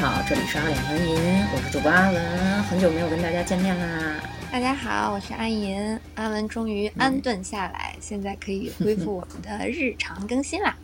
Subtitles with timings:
[0.00, 1.14] 好，这里是阿联欢银，
[1.52, 4.18] 我是主播阿文，很久没有跟大家见面啦。
[4.50, 10.74] 大家好，我是阿银，阿文终于安顿下来，现在可以恢复我们的 日常更新啦。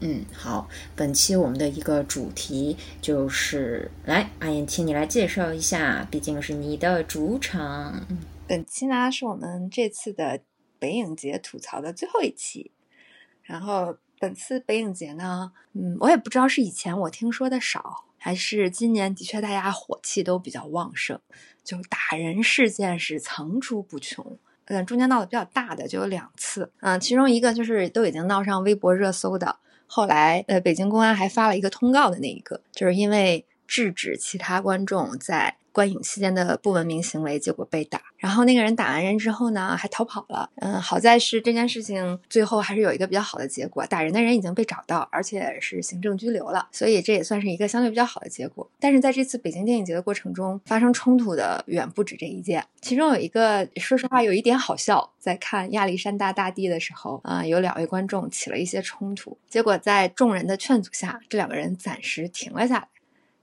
[0.00, 8.06] 嗯，好，本期我们的一个主题就是，来，阿银，请你来介绍一下，毕竟是你的主场。
[8.46, 10.42] 本期呢是我们这次的
[10.78, 12.70] 北影节吐槽的最后一期，
[13.44, 21.20] 然后本次北影节呢，嗯，我也不知道是以前我听说的少，还是今年的确大家火气都比较旺盛，
[21.62, 24.38] 就打人事件是层出不穷。
[24.66, 38.00] 嗯，中间闹得比较大的就有两次，嗯，其中一个就是都已经闹上微博热搜的，后来呃，北京公安还发了一个通告的那一个，就是因为制止其他观众在观影期间的不文明行为，结果被打。
[38.16, 40.48] 然后那个人打完人之后呢，还逃跑了。
[40.56, 48.66] 嗯，好在是这件事情最后还是有一个比较好的结果，打人的人已经被找到，而且是行政拘留了，所以这也算是一个相对比较好的结果。
[48.80, 62.88] 但是在这次北京电影节的过程中，发生冲突的远不止这一件，其中有一个，说实话有一点好笑，在看亚历山大大帝的时候，啊、有两位观众起了一些冲突，结果在众人的劝阻下，这两个人暂时停了下来。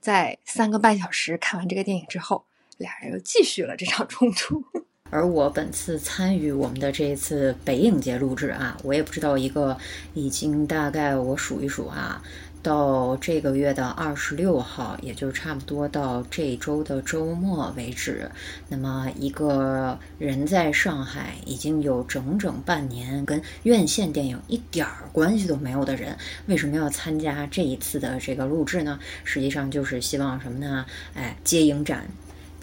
[0.03, 2.43] 在三个半小时看完这个电影之后，
[2.77, 4.61] 俩人又继续了这场冲突。
[5.09, 9.77] 而我本次参与我们的这一次北影节录制啊，我也不知道一个
[10.13, 12.21] 已经大概我数一数啊，
[12.63, 18.31] 到这个月的二十六号，也就差不多到这周的周末为止，
[18.69, 28.97] 那么一个人在上海已经有整整半年，跟院线电影一点儿关系都没有的人，为什么要参加这一次的这个录制呢？
[29.25, 30.85] 实际上就是希望什么呢？
[31.13, 32.07] 哎，接影展。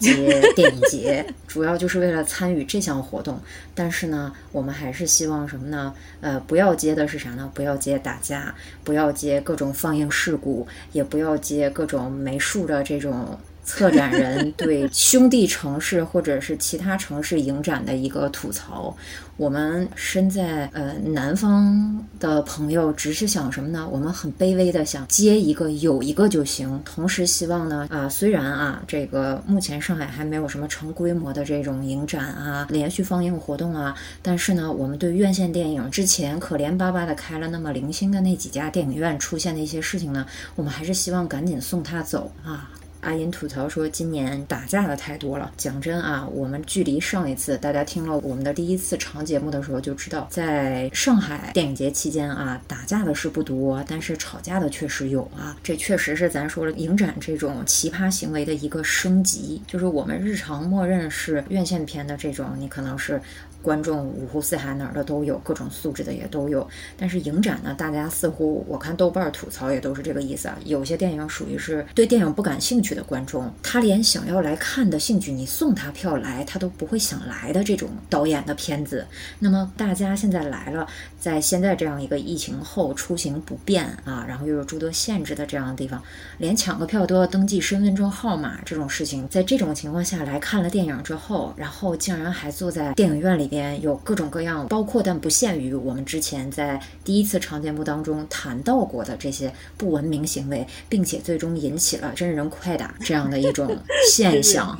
[0.01, 3.39] 接 电影节，主要就是为了参与这项活动。
[3.73, 5.93] 但是呢，我们还是希望什么呢？
[6.19, 7.49] 呃，不要接的是啥呢？
[7.53, 13.39] 不要接打架，不要接各种放映事故，也不要接各种没数的这种
[13.71, 18.95] 策展人对兄弟城市或者是其他城市影展的一个吐槽。
[19.37, 23.87] 我们身在呃南方的朋友，只是想什么呢？
[23.89, 26.79] 我们很卑微的想接一个有一个就行。
[26.85, 40.23] 同时希望呢，啊、虽然啊，这个目前上海还没有什么成规模的这种影展啊、连续放映活动啊，但是呢，我们对院线电影之前可怜巴巴的开了那么零星的那几家电影院出现的一些事情呢，
[40.55, 42.69] 我们还是希望赶紧送他走啊。
[43.01, 45.51] 阿银吐槽说，今年打架的太多了。
[45.57, 55.57] 讲真啊，我们距离上一次大家听了我们的第一次长节目的时候就知道，在上海电影节期间啊，打架的是不多，但是吵架的确实有啊。
[55.63, 63.19] 这确实是咱说了影展这种奇葩行为的一个升级，就是我们日常默认是院线片的这种，你可能是。
[63.61, 66.67] 观众五湖四海哪儿的都有，各种素质的也都有。
[66.97, 70.57] 但是影展呢，大家似乎我看豆瓣吐槽也都是这个意思啊。
[70.65, 79.05] 有些电影属于是对电影不感兴趣的观众，他连想要来看的兴趣，你送他票来，他都不会想来的这种导演的片子。
[79.37, 80.87] 那么大家现在来了，
[81.19, 86.01] 在现在这样一个疫情后出行不便啊，然后又有诸多限制的这样的地方，
[86.39, 93.50] 连抢个票都要登记身份证号码这种事情，在这种情况下来看了电影之后，然后竟然还坐在电影院里。
[93.51, 103.77] 边有各种各样，包括但不限于我们之前在第一次长节目当中谈到过的这些不文明行为，并且最终引起了真人快打这样的一种
[104.09, 104.75] 现象。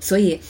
[0.00, 0.40] 所以，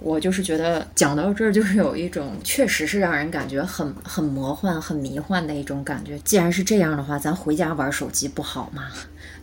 [0.00, 6.18] 我就是觉得讲到这儿，就是有一种确实是让人感觉很很魔幻、很迷幻的一种感觉。
[6.24, 8.88] 既然是这样的话，咱回家玩手机不好吗？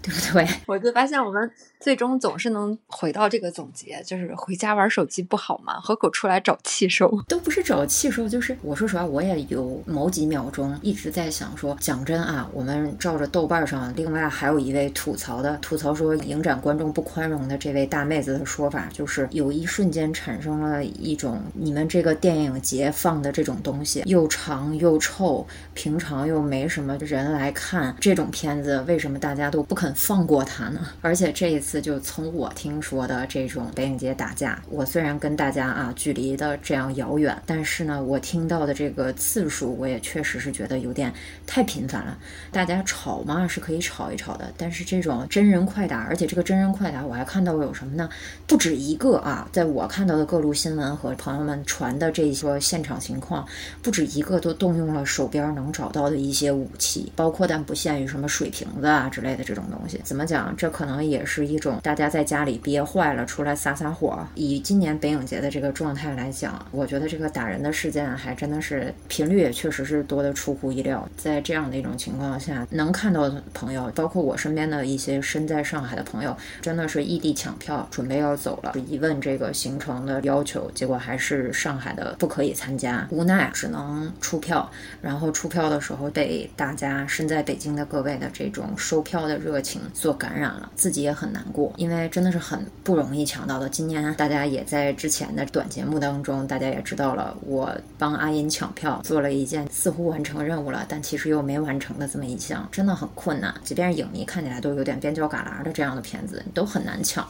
[0.02, 0.48] 对不对？
[0.66, 5.80] 我就发现我们最终总是能回到这个总结，就是回家玩手机不好吗？
[5.82, 29.89] 何苦出来找气受，都不是找气受，就是我说实话，我也有某几秒钟一直在想说，讲真啊，我们照着豆瓣上另外还有一位吐槽的，吐槽说影展观众不宽容的这位大妹子的说法，就是有一瞬间产生了一种你们这个电影节放的这种东西又长又臭，平常又没什么人来看这种片子，为什么大家都不肯？
[29.96, 30.80] 放过他呢？
[31.02, 41.14] 而且这一次，就从我听说的这种北影节打架，我虽然跟大家啊距离的这样遥远，但是呢，我听到的这个次数，我也确实是觉得有点
[41.46, 42.18] 太频繁了。
[42.52, 48.10] 大家吵嘛是可以吵一吵的，但是这种真人快打，而且这个真人快打，我还看到有什么呢？
[48.48, 53.48] 不止一个啊，在我看到的各路新闻和朋友们传的这些现场情况，
[53.82, 60.00] 不止一个都动用了手边能找到的一些武器，包括但不限于什么水瓶子啊之类的这种东东西。
[60.04, 60.54] 怎么讲？
[60.58, 64.20] 这可能也是一种大家在家里憋坏了，出来撒撒火。
[64.36, 71.08] 以今年北影节的这个状态来讲，我觉得这个打人的事件还真的是频率也确实是多的出乎意料。
[71.16, 78.74] 在这样的一种情况下，能看到的朋友，包括我身边的一些身在上海的朋友，真的是异地抢票，准备要走了。
[78.88, 84.70] 一问这个行程的要求，结果还是上海的不可以参加，无奈只能出票。
[85.02, 93.70] 然后出票的时候被大家身在北京的各位的这种售票的热情情所感染了，自己也很难过，因为真的是很不容易抢到的。
[93.70, 103.54] 今年大家也在之前的短节目当中，大家也知道了，我帮阿音抢票做了一件似乎完成任务了，但其实又没完成的这么一项，真的很困难。
[103.64, 107.28] 即便是影迷看起来都有点边角旮旯的这样的片子，都很难抢。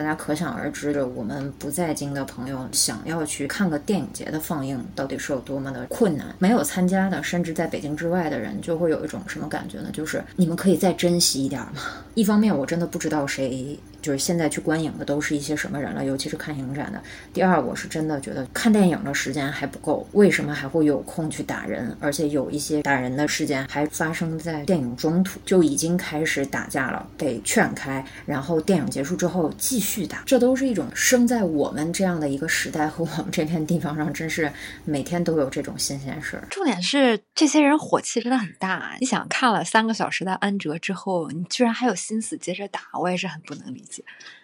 [0.00, 6.34] 大家可想而知，我们不在京的朋友想要去看个电影节的放映，到底是有多么的困难。
[6.38, 9.90] 没有参加的，甚至在北京之外的人，就会有一种什么感觉呢？
[9.92, 11.82] 就是你们可以再珍惜一点吗？
[12.14, 13.78] 一方面，我真的不知道谁。
[14.00, 17.02] 就是现在去观影的都是一些什么人了，尤其是看影展的。
[17.32, 21.96] 第二，我是真的觉得看电影的时间还不够，为什么还会有空去打人？
[22.00, 34.50] 而且有一些打人的事件还发生在电影中途就已经开始打架了，被劝开，然后电影结束之后继续打，这都是一种生在我们这样的一个时代和我们这片地方上，真是
[34.84, 36.46] 每天都有这种新鲜事儿。
[36.50, 43.89] 重点是这些人火气真的很大，你想看了三个小时的安哲之后，你居然还有心思接着打，我也是很不能理解。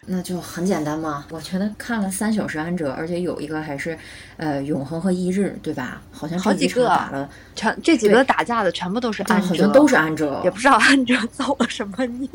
[0.05, 3.97] 那就很简单嘛，我觉得看了三小时安哲，而且有一个还是，
[4.37, 6.01] 呃，永恒和一日，对吧？
[6.11, 12.29] 好像好几个打了，全这几个打架的全部都是安哲，好像都是安哲，也不知道安哲造了什么孽。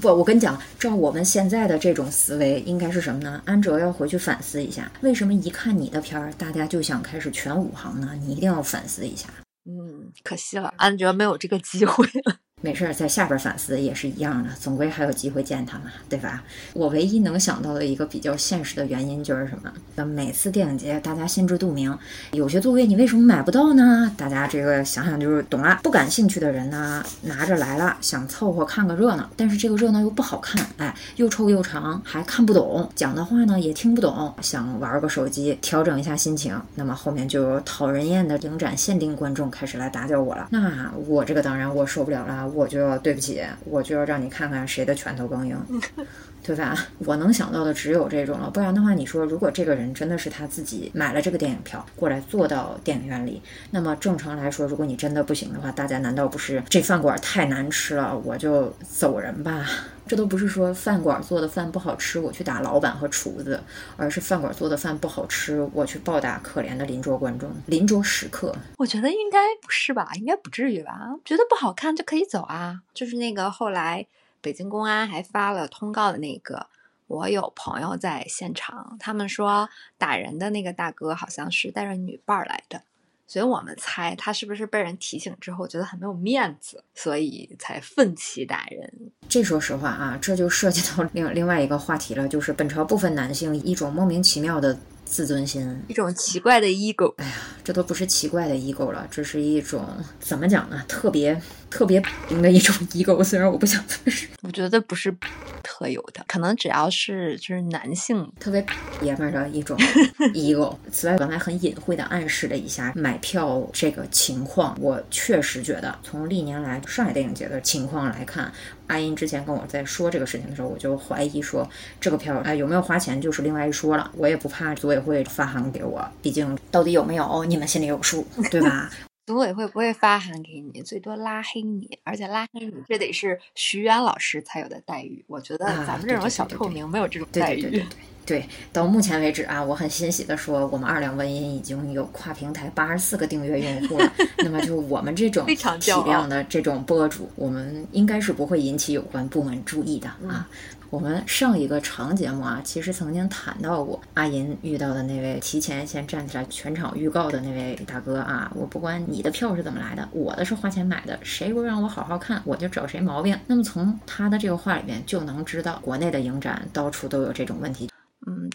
[0.00, 3.42] 不，我跟你讲，照我们现在的这种思维，应该是什么呢？
[3.44, 8.12] 安哲要回去反思一下，为什么一看你的片儿，大家就想开始全武行呢？
[8.20, 9.28] 你一定要反思一下。
[9.64, 12.36] 嗯，可惜了，安哲没有这个机会了。
[12.60, 16.42] 没事儿，在下边反思也是一样的，总归还有机会见他嘛，对吧？
[16.72, 19.72] 我唯一能想到的一个比较现实的原因就是什么？
[19.94, 21.96] 那每次电影节，大家心知肚明，
[22.32, 24.12] 有些座位你为什么买不到呢？
[24.16, 25.78] 大家这个想想就是懂了。
[25.84, 40.48] 不感兴趣的人呢，拿着来了，想凑合看个热闹，但是这个热闹又不好看，哎，又臭又长，还看不懂，讲的话呢也听不懂，想玩个手机调整一下心情，那么后面就有讨人厌的影展限定观众开始来打搅我了。
[40.50, 42.47] 那我这个当然我受不了了。
[42.54, 45.56] 我就要对不起，我就要让你看看谁的拳头更硬，
[46.42, 46.74] 对吧？
[46.98, 59.66] 我能想到的只有这种了，不然的话，你说如果这个人真的是他自己买了这个电影票过来坐到电影院里，那么正常来说，如果你真的不行的话，大家难道不是这饭馆太难吃了，我就走人吧？
[60.08, 63.62] 这都不是说饭馆做的饭不好吃，我去打老板和厨子，
[63.96, 68.56] 而是饭馆做的饭不好吃，我去暴打可怜的邻桌观众、邻桌食客。
[68.78, 70.10] 我觉得应该不是吧？
[70.14, 71.14] 应该不至于吧？
[71.24, 72.80] 觉得不好看就可以走啊！
[72.94, 74.06] 就是那个后来
[74.40, 76.66] 北京公安还发了通告的那个，
[77.06, 79.68] 我有朋友在现场，他们说
[79.98, 82.82] 打人的那个大哥好像是带着女伴来的。
[83.28, 88.92] 所以我们猜他是不是被人提醒之后觉得很没有面子，所以才奋起打人。
[89.28, 94.76] 这说实话啊，这就涉及到另另外一个话题了，就是本朝部分男性一种莫名其妙的
[95.08, 97.14] 自尊心，一种奇怪的 ego。
[97.16, 97.32] 哎呀，
[97.64, 99.84] 这都不是奇怪的 ego 了，这是一种
[100.20, 100.84] 怎么讲呢？
[100.86, 101.40] 特别
[101.70, 103.24] 特别的一种 ego。
[103.24, 105.14] 虽然我不想这么说，我觉得不是。
[105.62, 108.64] 特有的，可能只要是就是男性特别
[109.02, 109.76] 爷们儿的一种
[110.34, 110.74] ego。
[110.90, 114.76] 此外，刚才很隐晦的暗示了一下买票这个情况。
[114.80, 118.50] 我确实觉得，从历年来上海电影节的情况来看，
[118.88, 121.68] 阿英之前跟我在说这个事情的时候，我就怀疑说
[122.00, 124.10] 这个票啊有没有花钱就是另外一说了。
[124.16, 128.90] 我也不怕组委会发函给我，毕竟到底有没有你们心里有数，对吧？
[129.26, 135.22] 组委会不会发函给你，最多拉黑你，而且拉黑你这得是徐媛老师才有的待遇。
[135.28, 137.60] 我觉得咱们这种小透明没有这种待遇。
[137.60, 137.86] 对对对
[138.28, 144.12] 对，到目前为止啊，我很欣喜的说，我们二两文音已经有跨平台八十四个订阅用户了。
[144.44, 150.46] 那么就我们这种体量的这种博主，我们应该是不会引起有关部门注意的啊。
[150.90, 158.52] 我们上一个长节目啊，其实曾经谈到过阿银遇到的那位提前先站起来全场预告的那位大哥啊。
[158.54, 163.38] 我不管你的票是怎么来的，我的是花钱买的，谁不让我好好看，我就找谁毛病。
[163.46, 167.88] 那么从他的这个话里面就能知道，国内的影展到处都有这种问题。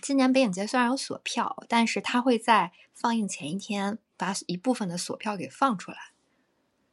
[0.01, 5.97] 今年北影节虽然有锁票，但是他会在放映前一天把一部分的锁票给放出来，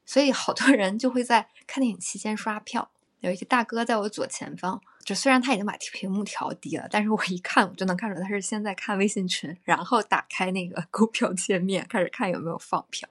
[0.05, 2.91] 所以好多人就会在看电影期间刷票。
[3.21, 4.81] 有一些大哥在我左前方。
[5.03, 13.09] 就虽然他已经把屏幕调低了，但是我一看我就能看出来他是先在看微信群，然后打开那个购票界面开始看有没有放票，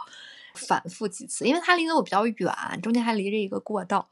[0.53, 4.08] 反复几次，因为他离得我比较远，中间还离着一个过道，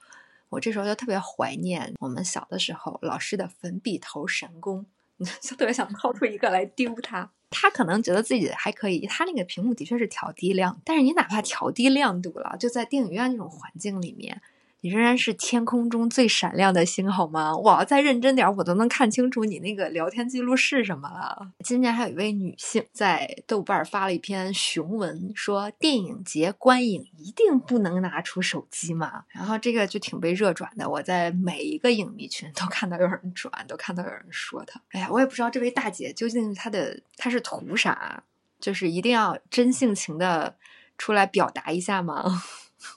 [0.50, 4.86] 我这时候就特别怀念我们小的时候老师的粉笔头神功，
[5.42, 7.32] 就特别想掏出一个来丢他。
[7.50, 14.42] 他可能觉得自己还可以，他那个屏幕的确是调低亮，但是你哪怕调低亮度了，就在电影院那种环境里面。
[14.82, 17.56] 你仍然是天空中最闪亮的星，好吗？
[17.56, 21.52] 我要再认真点，我都能看清楚你那个聊天记录是什么了。
[21.64, 29.24] 今年还有一位女性在豆瓣发了一篇雄文，说电影节观影一定不能拿出手机嘛。
[29.30, 34.80] 然后这个就挺被热转的，我在每一个影迷群都看到有人转，都看到有人说他。
[34.92, 38.24] 哎呀，我也不知道这位大姐究竟她的她是图啥，
[38.60, 40.56] 就是一定要真性情的
[40.98, 42.44] 出来表达一下吗？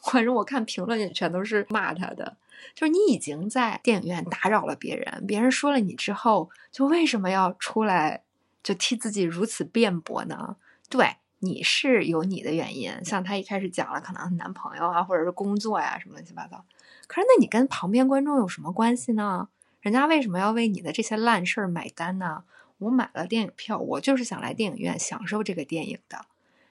[0.03, 2.37] 反正我看评论也全都是骂他的，
[2.75, 8.23] 就是你已经在电影院打扰了别人，别人说了你之后，就为什么要出来
[8.63, 10.57] 就替自己如此辩驳呢？
[10.89, 16.65] 对，你是有你的原因，像他一开始讲了，可能男朋友啊，或者是工作呀什么乱七八糟。
[17.07, 19.49] 可是那你跟旁边观众有什么关系呢？
[19.81, 22.45] 人家为什么要为你的这些烂事儿买单呢？
[22.79, 26.27] 我买了电影票，我就是想来电影院享受这个电影的。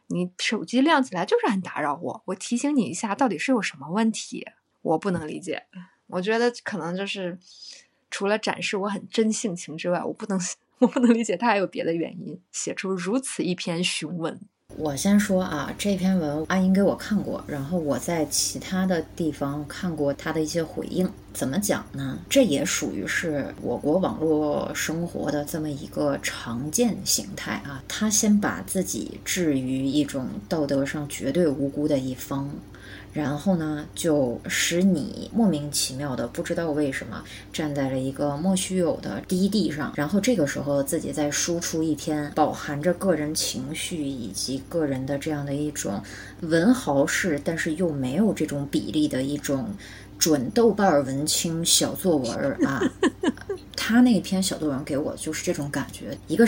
[0.09, 4.45] 你手机亮起来就是很打扰我，我提醒你一下，到底是有什么问题？
[4.81, 5.63] 我不能理解。
[6.07, 7.37] 我觉得可能就是
[8.09, 10.39] 除了展示我很真性情之外，我不能
[10.79, 14.39] 我不能理解他还有别的原因，写出如此一篇雄文。
[14.77, 21.09] 我先说啊，这篇文阿英给我看过，然后我在其他的地方看过他的一些回应。
[21.33, 22.17] 怎么讲呢？
[22.29, 27.83] 这也属于是我国网络生活的这么一个常见形态啊。
[27.87, 32.49] 他先把自己置于一种道德上绝对无辜的一方。
[33.11, 46.01] 然后呢，就使你莫名其妙的不知道为什么站在了一个莫须有的低地上，然后这个时候自己再输出一篇饱含着个人情绪以及个人的这样的一种
[46.41, 49.73] 文豪式，但是又没有这种比例的一种
[50.17, 52.81] 准豆瓣文青小作文啊。
[53.75, 56.47] 他那篇小作文给我就是这种感觉，一个。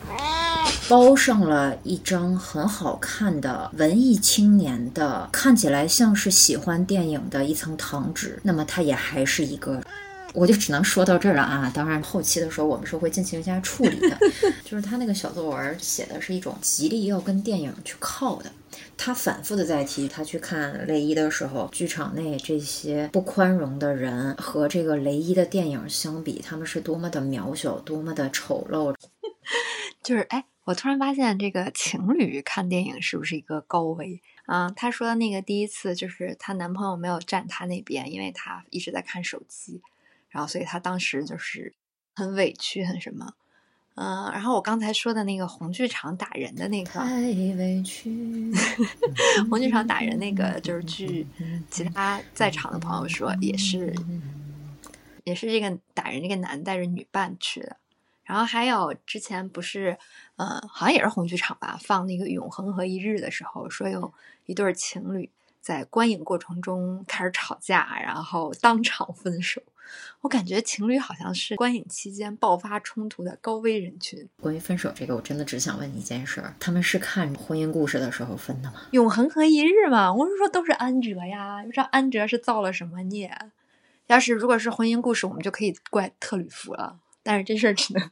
[0.91, 8.38] 包上了一张很好看的文艺青年的，看起来像是喜欢电影的一层糖纸。
[8.43, 9.81] 那么它也还是一个，
[10.36, 11.71] 我就只能说到这儿了啊。
[11.74, 14.17] 当然后期的时候我们是会进行一下处理的。
[14.69, 18.51] 就是他那个小作文写的是一种极力要跟电影去靠的，
[18.98, 28.93] 他反复的在提他去看雷伊的时候，剧场内这些不宽容的人和这个雷伊的电影相比，他们是多么的渺小，多么的丑陋。
[30.03, 30.46] 就是哎。
[30.65, 34.70] 我突然发现，这个情侣看电影是不是一个高危啊？
[34.75, 39.81] 她说的那个第一次就是她男朋友没有站她那边，因为她一直在看手机，
[40.29, 41.74] 然后所以她当时就是
[42.13, 43.34] 很委屈，很什么。
[43.96, 48.53] 嗯，然后我刚才说的那个红剧场打人的那个，太委屈。
[49.50, 51.25] 红剧场打人那个，就是据
[51.72, 53.96] 其他在场的朋友说，也是，
[55.24, 57.77] 也是这个打人这个男带着女伴去的。
[58.32, 59.98] 然后还有之前不是，
[60.38, 64.14] 呃，好像也是红剧场吧，放那个《永恒和一日》的时候，说有
[64.46, 69.62] 一对情侣在观影过程中开始吵架，然后当场分手。
[70.22, 74.26] 我感觉情侣好像是观影期间爆发冲突的高危人群。
[74.40, 78.84] 关于分手这个，我真的只想问你一件事儿：他们是看婚姻故事的时候分的吗？
[78.92, 83.30] 《永恒和一日》嘛，我是说都是安哲呀，不知道安哲是造了什么孽。
[84.08, 87.00] 要是如果是婚姻故事，我们就可以怪特吕弗了。
[87.24, 88.10] 但是这事儿只能。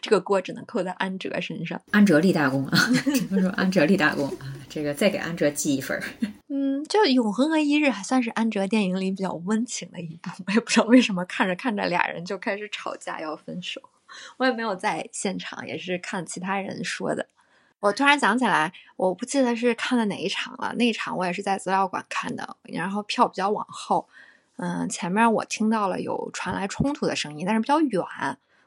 [0.00, 2.78] 这个锅只能扣在安哲身上，安哲立大功啊！
[3.14, 4.52] 只能说安哲立大功啊！
[4.68, 6.02] 这个再给安哲记一份儿。
[6.48, 13.80] 嗯，就《永恒和一日》还算是安哲电影里比较温情的一部，我也不知道为什么看着看着俩人就开始吵架要分手。
[14.36, 17.26] 我也没有在现场，也是看其他人说的。
[17.78, 20.74] 我突然想起来，我不记得是看的哪一场了。
[20.76, 24.06] 那场我也是在资料馆看的，然后票比较往后。
[24.56, 28.04] 嗯，前面我听到了有传来冲突的声音，但是比较远。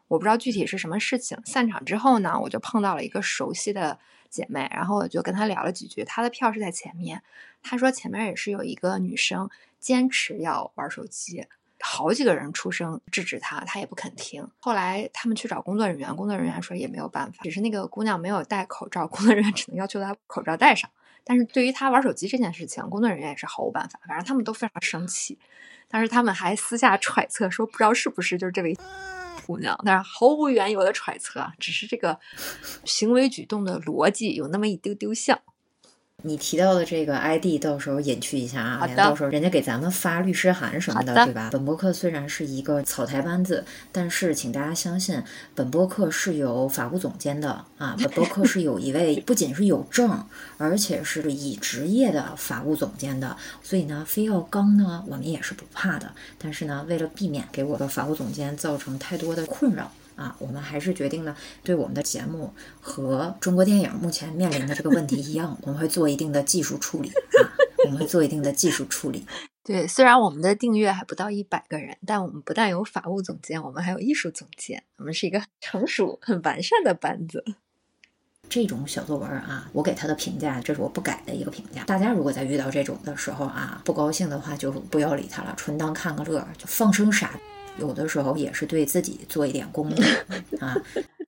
[0.07, 1.37] 我不知道具体是什么事情。
[1.45, 3.97] 散场之后呢，我就碰到了一个熟悉的
[4.29, 6.03] 姐妹，然后我就跟她聊了几句。
[6.03, 7.21] 她的票是在前面，
[7.61, 11.45] 她说前面也是有一个女生坚持要玩手机，
[11.79, 14.47] 好几个人出声制止她，她也不肯听。
[14.59, 20.89] 后来他们去找工作人员，工作人员说也没有办法，只是那个姑娘没有戴口罩，工作人员只能要求她口罩戴上。
[21.23, 23.99] 但是对于她玩手机这件事情，工作人员也是毫无办法。
[24.07, 25.39] 反正他们都非常生气，
[25.87, 28.77] 但是他们还私下揣测说，不知道是不是就是这位。
[29.45, 32.19] 姑娘，但是毫无缘由的揣测，只是这个
[32.83, 35.39] 行为举动的逻辑有那么一丢丢像。
[36.25, 41.49] 你提到的这个 ID，到时候隐去一下啊，好的到时候人家给咱们发律师函什么的，的对吧？
[41.51, 45.21] 本博客虽然是一个草台班子，但是请大家相信，
[45.53, 50.25] 本博客是有法务总监的啊，本博客是有一位不仅是有证，
[50.57, 56.09] 而且是以职业的法务总监的，所以呢，非要刚呢，我们也是不怕的。
[56.37, 59.91] 但是呢，为了避免给我的法务总监造成太多的困扰。
[60.15, 67.41] 啊，我们还是决定呢，对我们的节目和中国电影目前面临的这个问题一样，我们会做一定的技术处理啊，
[67.85, 69.25] 我们会做一定的技术处理。
[69.63, 77.43] 对，虽然我们的订阅还不到一百个人，但我们不但有法务总监，我们还有艺术总监，我们是一个很成熟、很完善的班子。
[78.49, 81.85] 这种小作文啊，我给他的评价，这是我不改的一个评价。
[81.85, 87.39] 大家如果在遇到这种的时候啊，不高兴的话，就不要理他了，纯当看个乐，就放声傻。
[87.79, 90.03] 有的时候也是对自己做一点功德
[90.65, 90.75] 啊！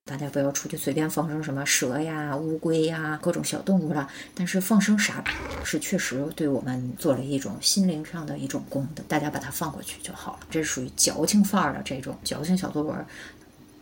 [0.06, 4.08] 大家不要出去随便放生什么蛇呀、乌龟呀、各种小动物了。
[4.36, 5.24] 但是放生啥
[5.64, 10.40] 是确实对我们做了一种心灵上的一种功德，大家把它放过去就好了。
[10.52, 13.06] 这是属于矫情范儿的这种矫情小作文，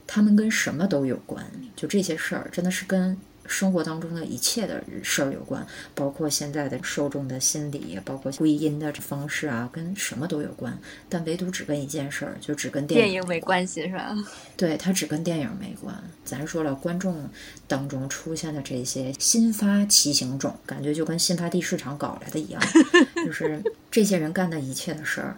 [0.07, 1.45] 他们跟什么都有关。
[1.75, 3.17] 就这些事儿，真的是跟。
[3.45, 10.77] 生活当中的一切的事儿有关，包括现在的受众的心理，包括归因的方式啊，跟什么都有关。
[11.09, 14.15] 但唯独只跟一件事儿，就只跟电影没关系，是吧？
[14.55, 15.93] 对，它只跟电影没关。
[16.23, 17.29] 咱说了，观众
[17.67, 22.61] 当中出现的这些新发奇形种，感觉就跟新发地市场搞来的一样，
[23.25, 25.37] 就是这些人干的一切的事儿，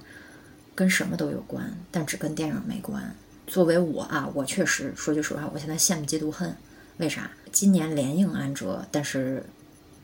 [0.76, 3.16] 跟什么都有关，但只跟电影没关。
[3.48, 6.56] 作为我啊，我确实说句实话，我现在羡慕嫉妒恨。
[6.98, 7.30] 为啥？
[7.52, 9.46] 今年连映安哲，但是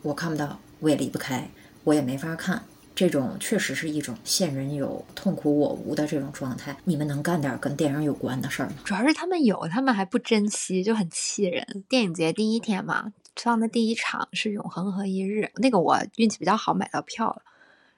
[0.01, 1.49] 我看不到，我也离不开，
[1.83, 2.63] 我也没法看。
[2.93, 6.75] 这种确实是一种现人有痛苦我无的这种状态。
[6.83, 8.75] 你们能干点跟电影有关的事儿吗？
[8.83, 11.83] 主要是他们有，他们还不珍惜，就很气人。
[11.87, 17.41] 电影节第一天嘛，上的第一场是《永恒和一日》，那个我运气比较好，买到票了。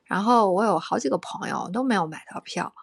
[0.05, 2.73] 然后我有好几个朋友都没有买到票。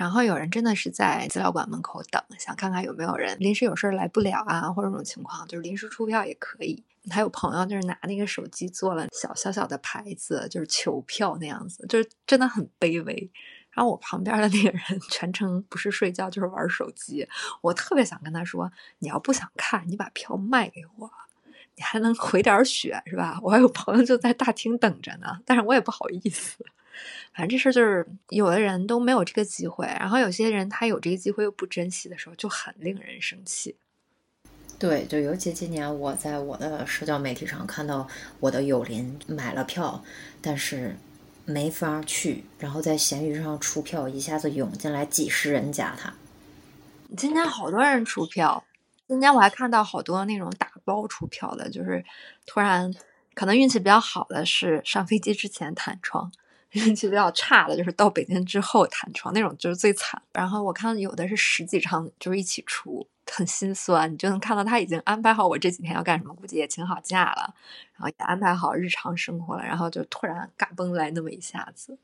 [0.00, 6.82] 然后有人真的是在资料馆门口等，想看看有没有人临时有事来不了啊，或者这种情况，就是临时出票也可以。
[7.10, 13.30] 还有朋友就是拿那个手机做了小小小的牌子，就是求票那样子，就是真的很卑微。
[13.72, 14.80] 然后我旁边的那个人
[15.10, 17.28] 全程不是睡觉就是玩手机，
[17.60, 21.10] 我特别想跟他说，你要不想看，你把票卖给我，
[21.76, 23.38] 你还能回点血是吧？
[23.42, 26.64] 我还有朋友就在大厅等着呢，但是我也不好意思。
[27.32, 33.76] 反正这事儿就是，有的人都没有这个机会，然后有些人他有这个机会又不珍惜的时候，就很令人生气。
[34.78, 38.08] 对，就尤其今年我在我的社交媒体上看到
[38.40, 40.02] 我的友邻买了票，
[40.40, 40.96] 但是
[41.44, 46.14] 没法去，然后在闲鱼上出票，一下子涌进来几十人加他。
[47.16, 48.64] 今年好多人出票，
[49.06, 52.04] 今年我还看到好多那种打包出票的，就是
[52.46, 52.94] 突然
[53.34, 56.32] 可能运气比较好的是上飞机之前弹窗。
[56.72, 60.20] 运气比较差的就是到北京之后弹窗那种就是最惨。
[60.32, 64.12] 然后我看有的是十几张就是一起出，很心酸。
[64.12, 67.54] 你就能看到他已经安排好我这几天要干什么，估计也请好假了，
[67.94, 71.98] 然后也安排好日常生活了，然后就突然嘎嘣来那么一下子，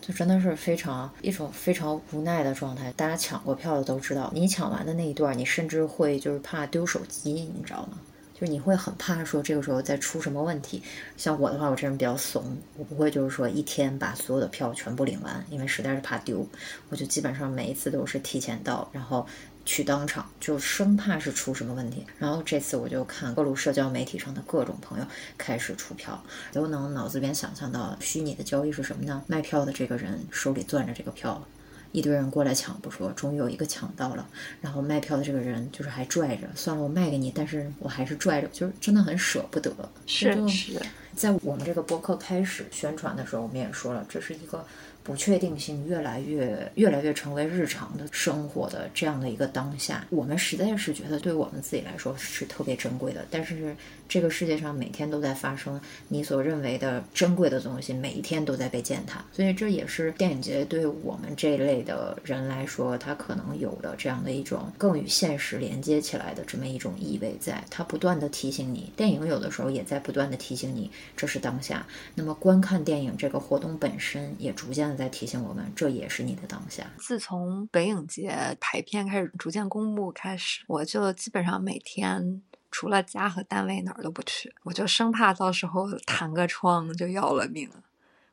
[0.00, 2.90] 就真的是非常一种非常无奈的状态。
[2.92, 7.98] 大家抢过票的都知道，你抢完的那一段，你甚至会就是怕丢手机，你知道吗？
[8.40, 10.82] 就你会很怕说这个时候再出什么问题。
[11.18, 16.46] 像我的话，我这人比较怂，我不会就是说一天把所有的票全部领完，因为实在是怕丢。
[16.88, 19.26] 我就基本上每一次都是提前到，然后
[19.66, 22.06] 去当场，就生怕是出什么问题。
[22.18, 25.04] 然后这次我就看各路社交媒体上的各种朋友
[25.36, 29.22] 开始出票，都能脑子里边想象到虚拟的交易是什么呢？
[29.26, 31.46] 卖票的这个人手里攥着这个票。
[31.92, 34.26] 一堆人过来抢不说，终于有一个抢到了，
[34.60, 39.72] 然后卖票的这个人就是还拽着，算了，我卖给你，但是我还是拽着，就是真的很舍不得。
[40.06, 40.80] 是是，
[41.14, 44.64] 在我们这个播客开始宣传的时候，我们也说了，这是一个。
[45.02, 53.24] 不确定性越来越越来越成为日常的生活的这样的一个当下，我们实在是觉得对我们自己来说是特别珍贵的。
[53.30, 53.74] 但是
[54.06, 59.24] 这个世界上每天都在发生你所认为的珍贵的东西，每一天都在被践踏。
[59.32, 71.84] 所以这也是电影节对我们这一类的人来说，它可能有的这样的一种更与现实连接起来的这么一种意味，在它不断的提醒你，电影有的时候也在不断的提醒你，这是当下。
[72.14, 75.00] 那么观看电影这个活动本身也逐渐的。
[75.00, 76.84] 在提醒我们，这也是你的当下。
[76.98, 87.76] 自从北影节排片开始逐渐公布开始，我就基本上每天除了家和单位哪儿都不去，我就生怕到时候弹个窗就要了命了。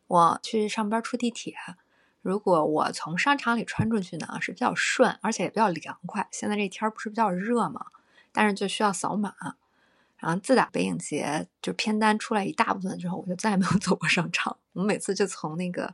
[0.07, 1.55] 我去上班出地铁，
[2.21, 6.27] 如果我从商场里穿出去呢，是比较顺，而且也比较凉快。
[6.33, 7.85] 现在这天儿不是比较热吗？
[8.33, 9.33] 但是就需要扫码。
[10.19, 14.57] 然后自打北影节就片单出来一大部分之后，我就再也没有走过商场。
[14.73, 15.93] 我每次就从那个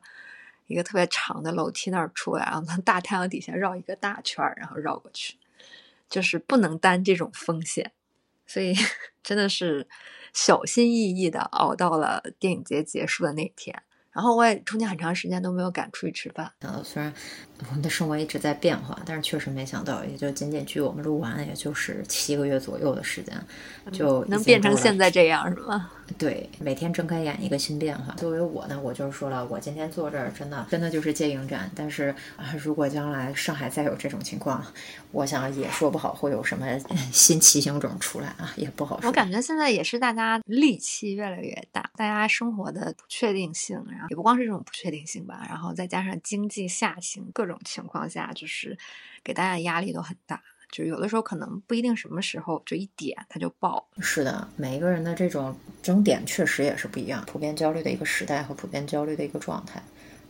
[0.68, 5.38] 一个特别长的楼梯那儿出来，然后从大太阳底下绕一个大圈，然后绕过去，
[6.10, 7.92] 就是不能担这种风险。
[8.46, 8.74] 所以
[9.24, 9.88] 真的是
[10.34, 13.84] 小心翼翼的熬到了电影节结束的那天。
[14.12, 16.54] 然后我也中间很长时间都没有敢出去吃饭。
[16.60, 17.12] 呃，虽然
[17.70, 23.36] 我们的生活一直在变化，但是确实没想到，也就仅仅距我们录完，也就是七个月左右的时间，
[23.92, 25.92] 就能变成现在这样，是吗？
[26.18, 28.14] 对，每天睁开眼一个新变化。
[28.16, 31.72] 作为我呢，我就是说了，我今天坐这儿，真的真的就是接影展。
[31.74, 34.64] 但是啊，如果将来上海再有这种情况，
[35.12, 36.68] 我想也说不好会有什么
[37.12, 39.08] 新骑行种出来啊，也不好说。
[39.08, 48.78] 我感觉现在也是大家戾气越来越大，大家生活的不确定性，然后也不光是这种不确定性吧，然后再加上经济下行，各种情况下，就是
[49.24, 50.42] 给大家压力都很大。
[50.72, 53.88] 就有的时候可能不一定什么时候就一点它就爆。
[54.00, 57.24] 是的，每一个人的这种这种点确实也是不一样。
[57.28, 59.84] 普遍焦虑的一个时代和普遍焦虑的一个状态，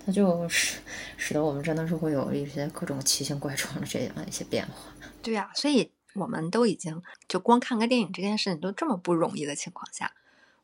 [0.06, 0.82] 它就使
[1.16, 4.94] 使得我们真的是会有一些各种奇形怪状的这样一些变化。
[5.22, 10.12] 对呀，所以我们都已经就光看个电影这件事情都这么不容易的情况下，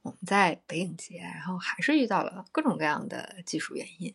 [0.02, 4.14] 我们在北影节，然后还是遇到了各种各样的技术原因。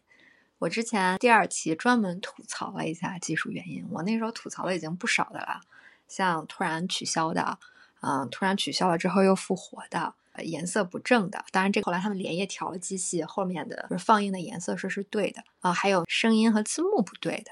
[0.61, 5.61] 我之前第二期专门吐槽了一下技术原因，我那时候吐槽的已经不少的了，
[6.09, 7.59] 像突然取消的，
[8.01, 17.51] 嗯，突然取消了之后又复活的，颜色不正的，当然这后来他们连夜调了机器，后面的放映的颜色是是对的啊，还有声音和字幕不对的，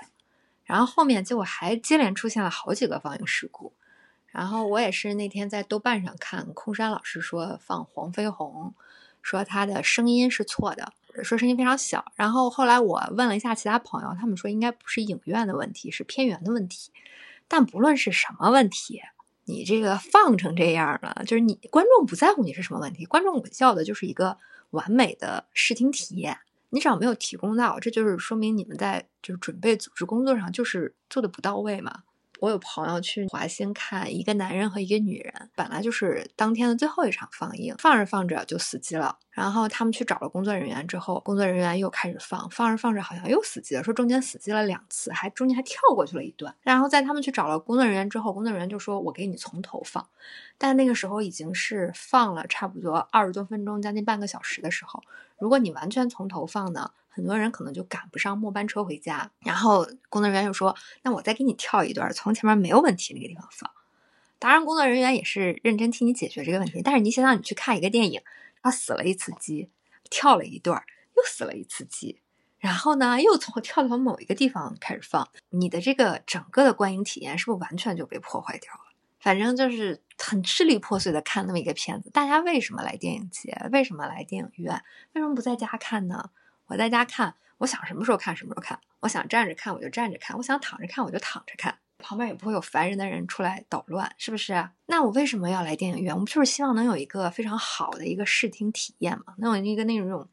[0.65, 3.75] 然后后面结果还接连出现了好几个放映事故，
[4.29, 8.75] 然后我也是那天在豆瓣上看空山老师说放黄飞鸿，
[9.21, 10.93] 说他的声音是错的。
[11.23, 16.91] 说声音非常小，然后后来我问了一下其他朋友，他们说应该不是影院的问题，是片源的问题。
[17.49, 19.01] 但不论是什么问题，
[19.45, 24.39] 你这个放成这样了，就是你观众不在乎你是什么问题，观众要的就是一个
[24.71, 26.39] 完美的视听体验。
[26.71, 32.05] 你只要没有提供到，这就是说明你们在就是准备组织工作上就是做的不到位嘛。
[32.43, 39.17] 我有朋友去华星看《一个男人和一个女人》，本来就是当天的最后一场放映，放着放着就死机了。
[39.31, 46.53] 然后他们去找了工作人员之后，工作人员又开始放，放着放着好像又死机了，说中间死机了两次，还中间还跳过去了一段。
[46.63, 50.05] 然后在他们去找了工作人员之后，工作人员就说：“我给你从头放。”
[50.59, 55.01] 但那个时候已经是放了差不多二十多分钟，将近半个小时的时候，
[55.39, 56.91] 如果你完全从头放呢？
[57.15, 63.71] 很多人可能就赶不上末班车回家，然后工作人员又说：“那我再给你跳一段，从前面没有问题那个地方放。”
[64.41, 66.81] 当然，工作人员也是认真替你解决这个问题。
[66.83, 68.21] 但是你想想，你去看一个电影，
[68.63, 69.71] 他死了一次机，
[70.11, 70.83] 跳了一段，
[71.17, 72.21] 又死了一次机，
[72.59, 78.81] 然后呢，又从跳到某一个地方开始放，你的这个整个的观影体验是不是完全就被破坏掉了？
[79.21, 82.11] 反正就是很支离破碎的看那么一个片子。
[82.11, 83.57] 大家为什么来电影节？
[83.71, 84.83] 为什么来电影院？
[85.13, 86.31] 为什么不在家看呢？
[86.73, 88.81] 我在家看，我想什么时候看什么时候看。
[89.01, 94.71] 我想站着看我就站着看，我想躺着看我就躺着看，旁边也不会有烦人的人出来捣乱，是不是？
[94.87, 96.15] 那我为什么要来电影院？
[96.15, 100.27] 我们就是希望能有一个非常好的一个视听体验嘛，能有一个那种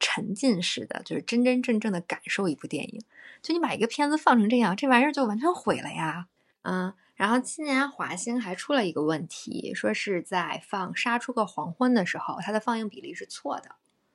[0.00, 3.02] 沉浸式的，就是真真正正的感受一部电影。
[3.42, 6.28] 就你把一个片子放成这样，这玩意儿就完全毁了呀。
[6.62, 13.74] 嗯，然后今年华星还出了一个问题，说是在放《杀出个黄昏》的时候，它的放映比例是错的。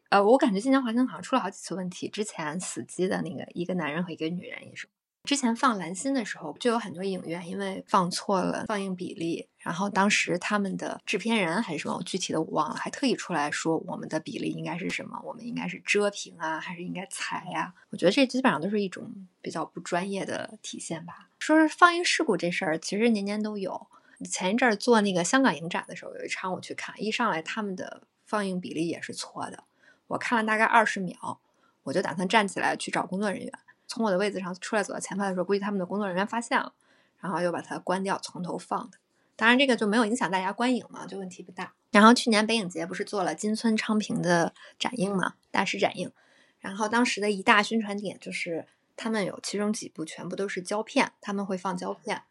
[0.09, 2.07] 呃，我感觉今年华星好像出了好几次问题。
[2.07, 4.87] 之前死机的那个一个男人和一个女人也是。
[5.25, 17.73] 之前放蓝心的时候，就有很多影院因为放错了放映比例，然后当时他们的制片人还是什么，我具体的我忘了，还特意出来说我们的比例应该是什么，我们应该是遮屏啊，还是应该裁呀？
[17.89, 21.27] 我觉得这基本上都是一种比较不专业的体现吧。
[21.39, 23.87] 说是放映事故这事儿，其实年年都有。
[24.31, 29.65] 前一阵儿做那个香港影展的时候，有一场我去看，一上来他们的放映比例也是错的。
[30.07, 31.39] 我看了大概二十秒，
[31.83, 33.51] 我就打算站起来去找工作人员。
[33.87, 36.73] 从我的位子上出来走到前排的时候，估计他们的工作人员发现了，
[37.19, 38.97] 然后又把它关掉，从头放的。
[39.35, 41.73] 当然这个就没有影响大家观影嘛，就问题不大。
[41.91, 46.11] 然后去年北影节不是做了金村昌平的展映嘛，大师展映。
[46.59, 52.23] 然后当时的一大宣传点就是他们有其中几部全部都是胶片，他们会放胶片。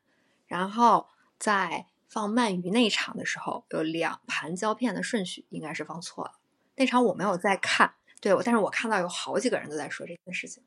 [0.46, 1.06] 然后
[1.38, 6.32] 在放鳗鱼那一场的时候，有两盘胶片的顺序应该是放错了。
[6.76, 10.62] 那场我没有在看，对我，但是我看到有好几个人都在说这件事情。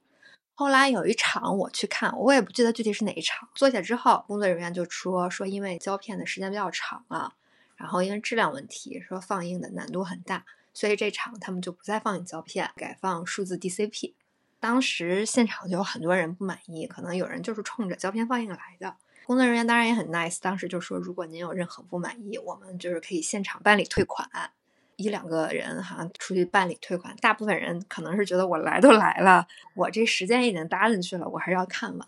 [0.54, 3.48] 后来有一场我去看，我也不记得具体是哪一场。
[3.56, 7.36] 坐下之后，工作人员就说说因为胶片的时间比较长了，
[7.78, 10.44] 然后因为质量问题，说放映的难度很大，
[10.74, 14.16] 所以这场他们就不再放映胶片，改放数字 DCP。
[14.60, 18.98] 当时现场就有很多人不满意，可能有人就是冲着胶片放映来的。
[19.26, 24.30] 工作人员当然也很 nice，当时就说如果您有任何不满意，我们就是可以现场办理退款。
[25.00, 32.08] 一两个人哈出去办理退款，大部分人可能是觉得我来都来了，我这时间已经搭进去了，我还是要看完。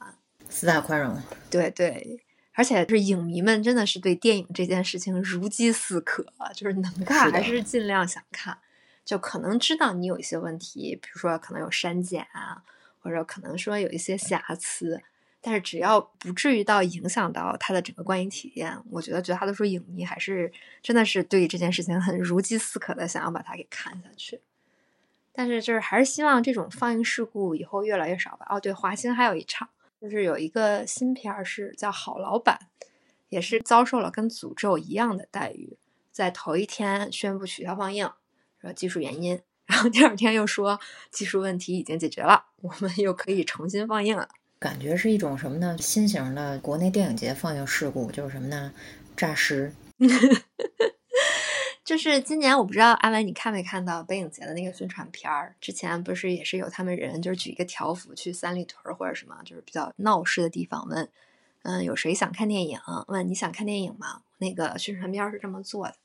[0.50, 1.18] 四大宽容，
[1.50, 2.20] 对对，
[2.54, 8.58] 而且是影迷们真的是对电影这件事情如饥似渴，就是能看还是尽量想看。
[9.06, 12.62] 就可能知道你有一些问题，比如说可能有删减啊，
[13.00, 15.02] 或者可能说有一些瑕疵。
[15.44, 20.52] 但是只要不至于到影响到他的整个观影体验，我觉得绝大多数影迷还是
[20.84, 24.40] 真的是对这件事情很如饥似渴的，想要把它给看下去。
[25.34, 28.46] 但是就是还是希望这种放映事故以后越来越少吧。
[28.50, 32.60] 哦，对，华星还有一场，就是有一个新片儿是叫《好老板》，
[33.30, 35.78] 也是遭受了跟诅咒一样的待遇，
[36.12, 38.12] 在头一天宣布取消放映，
[38.62, 44.28] 说技术原因， 然后第二天又说技术问题已经解决了，我们又可以重新放映了。
[44.62, 45.76] 感觉是一种什么呢？
[45.80, 48.72] 新型的国内电影节放映事故，就是什么呢？
[49.18, 49.74] 诈尸。
[51.84, 55.56] 就是今年我不知道阿文你看没看到北影节的那个宣传片儿？
[55.60, 61.10] 之前不是也是有他们人就是举一个条幅去三里屯或者什么，就是比较闹市的地方问，
[61.64, 62.80] 嗯，有谁想看电影？
[63.08, 64.22] 问你想看电影吗？
[64.38, 65.96] 那个宣传片是这么做的。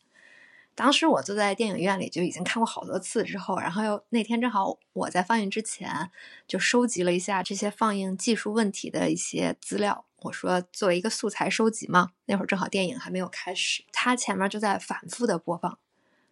[0.77, 6.11] 当时我坐在电影院里就已经看过好多次，之后，然后又那天正好我在放映之前
[6.47, 10.05] 就收集了一下这些放映技术问题的一些资料。
[10.19, 15.79] 我说作为一个素材收集嘛，那会儿正好电影还没有开始，它前面就在反复的播放。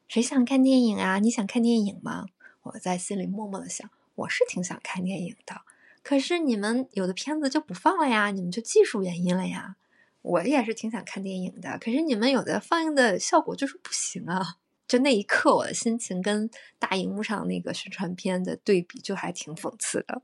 [0.07, 1.19] 谁想看电影啊？
[1.19, 2.27] 你想看电影吗？
[2.65, 5.63] 我在心里默默的想，我是挺想看电影的，
[6.03, 9.77] 可是你们有的片子就不放了呀，你们就技术原因了呀。
[10.25, 14.57] 我也是挺想看电影的，可是你们有的放映的效果就是不行啊！
[14.89, 20.23] 就那一刻，我的心情跟大荧幕上那个宣传片的对比，就还挺讽刺的。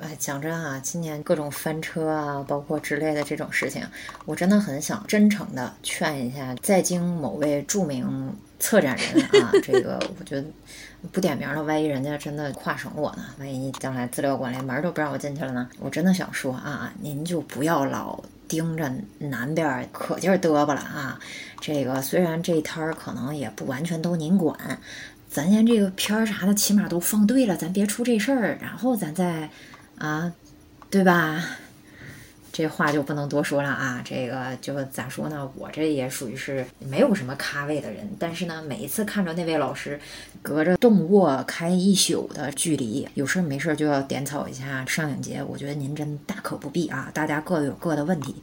[0.00, 3.82] 哎，讲真啊，今年各种翻车啊，包括之类的这种事情，
[4.26, 10.44] 我真的很想真诚的劝一下在京某位著名策展人啊，这个我觉得
[11.10, 13.24] 不点名了，万一人家真的跨省我呢？
[13.38, 15.68] 万一将来资料馆连门都不让我进去了呢？
[15.80, 21.18] 我真的想说啊，您就不要老盯着南边可劲儿嘚吧了啊！
[21.58, 24.78] 这个虽然这摊儿可能也不完全都您管，
[25.30, 29.48] 咱先这个片儿啥的起码都放对了，咱别出这事儿，然后咱再。
[29.98, 30.32] 啊，
[30.90, 31.42] 对吧？
[32.52, 34.00] 这话就不能多说了啊！
[34.02, 35.46] 这个就咋说呢？
[35.56, 40.00] 我这也属于是没有什么咖位的人，但是呢，每一次看着那位老师
[40.40, 47.10] 隔着动卧开一宿的距离，有事没事就要点草一下上影节，我觉得您真大可不必啊！
[47.12, 48.34] 大家各有各的问题，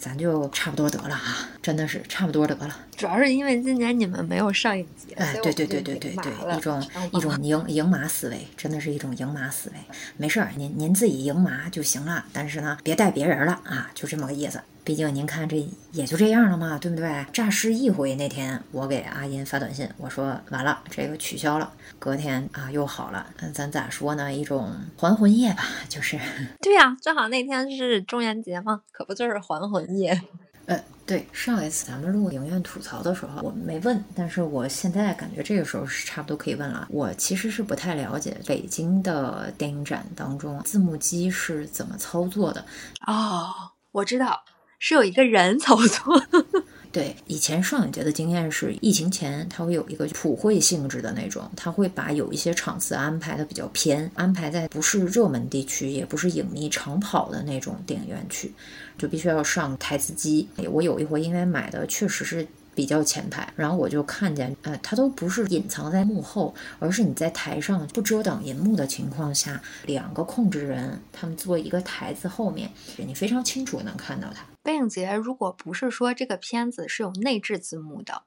[0.00, 1.46] 咱就差不多得了啊！
[1.60, 2.74] 真的是差不多得了。
[2.96, 6.82] 主要是因为今年你们没有上影节，哎，对对对对对对，一种
[7.12, 9.76] 一种赢赢麻思维，真的是一种赢麻思维。
[10.16, 13.52] 没事儿，您您自己赢麻就行了，但是呢，别带别人了。
[13.64, 14.58] 啊，就这么个意思。
[14.82, 17.26] 毕竟您看这也就这样了嘛，对不对？
[17.32, 21.70] 诈尸一回那天，我给阿音发短信，我说完了，这个取消了。
[21.98, 23.26] 隔天啊，又好了。
[23.40, 24.32] 嗯，咱咋说呢？
[24.32, 26.18] 一种还魂夜吧，就是。
[26.62, 30.18] 对呀，正好那天是中元节嘛，可不就是还魂夜？
[30.66, 36.86] 呃，对，上一次咱们录影院吐槽的时候，我没问，但是我现在感觉这个时候是差不多可以问了。
[36.90, 42.64] 我其实是不太了解北京的电影展当中字幕机是怎么操作的。
[43.06, 43.50] 哦，
[43.90, 44.40] 我知道。
[44.80, 46.20] 是有一个人操作，
[46.90, 58.52] 对，以前上影节的经验是，疫情前它会有一个普惠性质的那种，它会把有一些场次安排的比较偏，安排在不是热门地区，也不是影迷常跑的那种电影院去，
[58.96, 60.48] 就必须要上台词机。
[60.72, 62.46] 我有一回因为买的确实是。
[62.72, 74.46] 比较前排，然后我就看见，呃，他都不是隐藏在幕后，而是你在台上不遮挡银幕的情况下，两个控制人他们坐一个台子后面，你非常清楚能看到他。
[74.62, 78.22] 北影节如果不是说这个片子是有内置字幕的，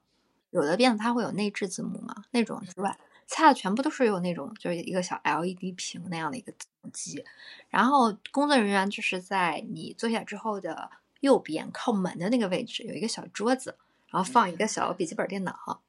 [0.50, 7.24] 有的片子它会有内置字幕嘛，那种之外，其他的全部都是有那种就是一个小 LED 屏那样的一个字幕机，
[7.68, 13.76] 然后工作人员就是在你坐下之后的右边靠门的那个位置有一个小桌子。
[14.10, 15.80] 然后放一个小笔记本电脑，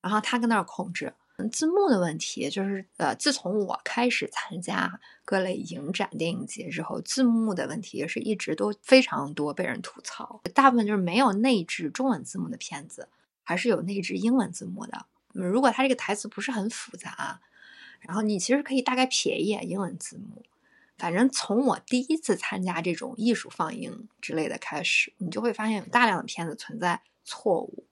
[0.00, 1.12] 然后他跟那儿控制
[1.50, 2.50] 字幕的问题。
[2.50, 10.40] 就是呃，自从我开始参加各类影展、电影节之后，字幕的问题也是一直都非常多被人吐槽。
[10.54, 13.08] 大部分就是没有内置中文字幕的片子，
[13.44, 15.06] 还是有内置英文字幕的。
[15.32, 17.40] 如果它这个台词不是很复杂，
[18.00, 20.44] 然后你其实可以大概瞥一眼英文字幕。
[20.96, 27.02] 反正从我第一次参加这种艺术放映之类的开始，你就会发现有大量的片子存在。
[27.30, 27.84] 错误，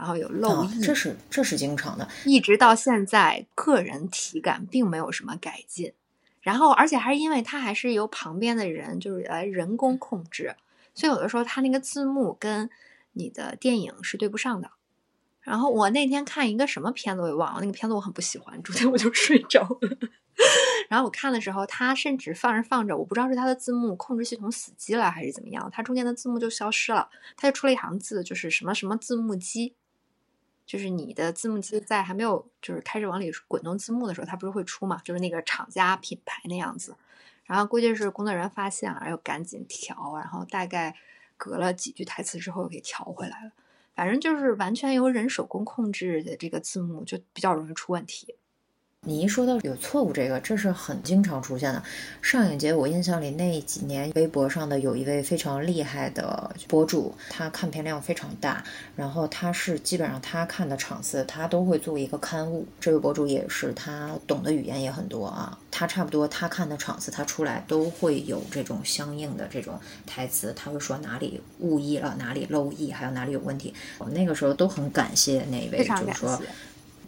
[0.00, 5.92] 然后有漏译，这是这是经常的，一直到现在，个人体感并没有什么改进。
[6.40, 10.56] 然后而且还是因为它还是由旁边的人就是来人工控制，
[10.94, 12.70] 所以有的时候它那个字幕跟
[13.12, 14.70] 你的电影是对不上的。
[15.42, 19.98] 然后我那天看一个什么片子我也忘了，那个片子我很不喜欢，中间我就睡着了。
[20.88, 29.74] 然后我看的时候，它甚至放着放着，我不知道是它的字幕控制系统死机了还是怎么样，它中间的字幕就消失了，它就出了一行字，就是什么什么字幕机，
[30.70, 36.94] 就是你的字幕机在还没有就是开始往里滚动字幕的时候，它不是会出嘛，就是那个厂家品牌那样子。
[37.42, 40.94] 然后估计是工作人员发现，然后赶紧调，然后大概
[41.36, 43.50] 隔了几句台词之后给调回来了。
[43.96, 48.36] 反正就是完全由人手工控制的这个字幕，就比较容易出问题。
[49.06, 51.82] 你一说到有错误这个，这是很经常出现的。
[52.20, 58.62] 上影节我印象里那几年，微博上的有一位非常厉害的博主，他看片量非常大，
[58.94, 62.66] 然后他是基本上他看的场次，他都会做一个刊物。
[62.78, 65.58] 这位博主也是，他懂的语言也很多啊。
[65.70, 73.72] 他差不多他看的场次，他出来都会有这种相应的这种台词，他会说哪里误译了，哪里漏译，还有哪里有问题。
[73.96, 76.38] 我那个时候都很感谢那位，就是说。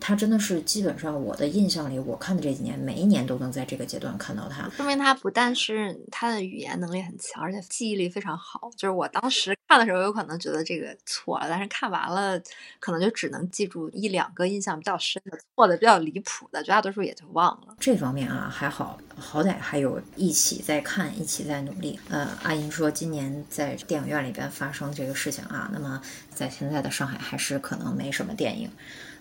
[0.05, 4.69] 他真的是基本上我的印象里，我看的这几年，每一年都能在这个阶段看到他。
[4.71, 8.69] 说明他不但是他的语言能力很强，而且记忆力非常好。
[8.77, 12.37] 就是我当时看的时候，有可能觉得这个错了，但是看完了，
[12.81, 17.77] 可能就只能记住一两个印象比较深的，错的比较离谱的，绝大多数也就忘了。
[17.79, 22.01] 这方面啊还好，好歹还有一起在看，一起在努力。
[22.09, 26.03] 呃，阿英说今年在电影院里边发生这个事情啊，那么
[26.35, 28.69] 在现在的上海还是可能没什么电影。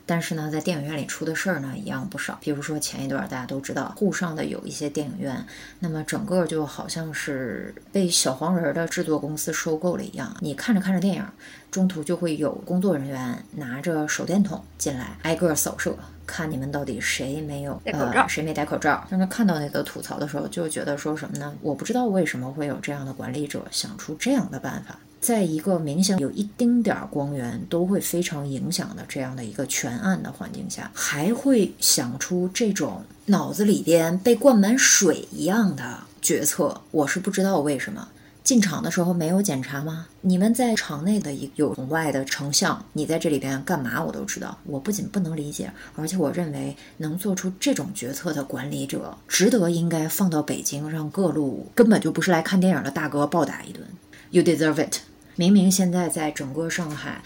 [0.06, 2.38] 但是呢，在电影院里出的事儿呢一样不少。
[2.42, 5.46] 比如说前一段大家都知道，沪上的有一些电影院，
[5.80, 10.36] 那么整个就好像是被小黄人的制作公司收购了一样。
[10.40, 11.26] 你看着看着电影，
[11.70, 19.06] 中途就会有工作人员拿着手电筒进来，挨个扫射，看你们到底谁没有呃谁没戴口罩。
[19.10, 21.54] 当时看到那个吐槽的时候，就觉得说什么呢？
[21.62, 25.00] 我不知道为什么会有这样的管理者想出这样的办法。
[25.22, 38.08] 在一个明显有一丁点儿光源都会非常影响的这样的一个全暗的环境下，还会想出这种脑子里边被灌满水一样的决策，我是不知道为什么。
[38.44, 40.08] 进场的时候没有检查吗？
[40.22, 44.04] 你们在场内的一有红外的成像，你在这里边干嘛？
[44.04, 44.58] 我都知道。
[44.64, 53.86] 我不仅不能理解，而且我认为能做出这种决策的管理者，值得应该放到北京，让各路根本就不是来看电影的大哥暴打一顿。
[54.32, 55.11] You deserve it。
[55.36, 57.24] 明明现在在整个上海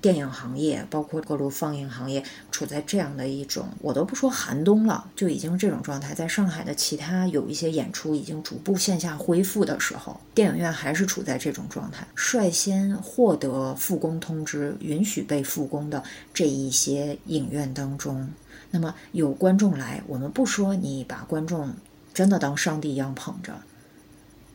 [0.00, 6.14] 电影行业，包括各路放映行业，处在这样的一种，我都不说寒冬了，就已经这种状态。
[6.14, 12.06] 在上海的其他有一些演出已经逐步线下恢复的时候，电影院还是处在这种状态。
[12.14, 18.30] 率先获得复工通知，允许被复工的这一些影院当中，
[18.70, 21.74] 那么有观众来，我们不说你把观众
[22.14, 23.52] 真的当上帝一样捧着。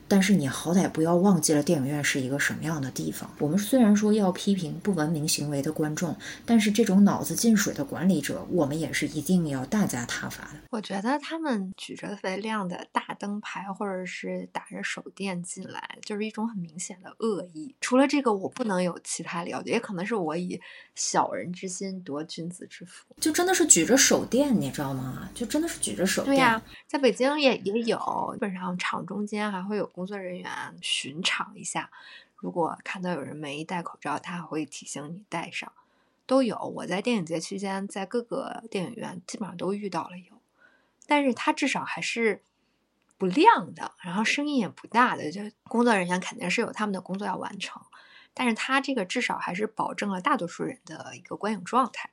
[0.07, 3.29] 但是你好歹不要忘记了电影院是一个什么样的地方。
[3.39, 10.59] 我们虽然说要批评不文明行为的观众，但是这种脑子进水的管理者，我们也是一定要大加挞伐的。
[10.69, 17.73] 我觉得他们举着特别亮的大灯牌，或者是打着手电进来，就是一种很明显的恶意。
[17.81, 20.59] 除了这个，我不能有其他了解，也可能是我以
[20.95, 25.29] 小人之心夺君子之腹，就真的是举着手电，你知道吗？
[25.33, 26.35] 就真的是举着手电。
[26.35, 27.97] 对呀，在北京也也有，
[28.33, 30.05] 基本上场中间还会有工。
[30.05, 31.89] 作人员巡场一下，
[32.35, 35.71] 如果看到有人没戴口罩，他会提醒你戴上。
[36.25, 40.41] 都有，我在电影节期间在各个电影院基本上都遇到了有，
[41.05, 42.41] 但是他至少还是
[43.17, 47.81] 不亮的，然后声音也不大的，就工作人员肯定是有他们的工作要完成，
[48.33, 52.09] 但是他这个至少还是保证了大多数人的一个观影状态。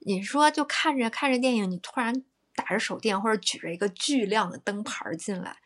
[0.00, 2.24] 你说就看着看着电影，你突然
[2.56, 5.58] 打着手电或者举着一个巨亮的灯牌进来。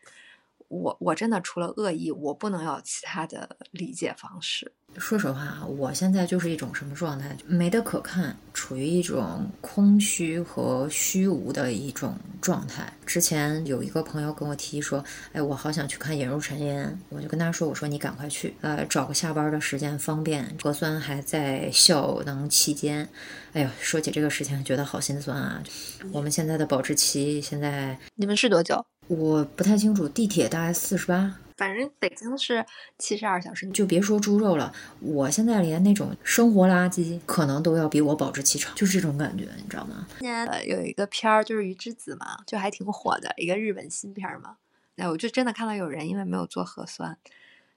[0.71, 4.71] 我我真的除了恶意，我不能有其他的理解方式。
[4.97, 7.35] 说实话，我现在就是一种什么状态？
[7.45, 12.91] 没得可看，处于一种空虚和虚无的一种状态。
[13.05, 23.07] 之前有一个朋友跟我提说：“哎，我好想去看《引入尘烟》。”我就跟他说：“我说你赶快去，呃，找个下班的时间方便，核酸还在效能期间。”
[23.53, 25.63] 哎呦，说起这个事情，觉得好心酸啊！
[26.11, 28.85] 我们现在的保质期现在你们是多久？
[29.11, 32.65] 我不太清楚，地铁大概四十八，反正北京是
[32.97, 33.69] 七十二小时。
[33.71, 40.07] 就别说猪肉了，我现在连那种生活垃圾可能都要比我保质期长，就是这种感觉，你知道吗？
[40.19, 44.55] 今年有一个片儿就是《鱼之子》嘛，就还挺火的一个日本新片嘛。
[44.95, 47.17] 哎，我就真的看到有人因为没有做核酸，